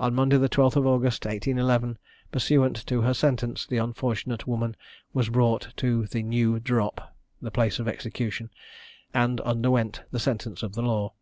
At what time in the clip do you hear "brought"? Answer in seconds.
5.28-5.68